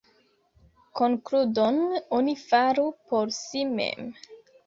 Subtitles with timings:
[1.01, 1.77] Konkludon
[2.21, 4.11] oni faru por si mem.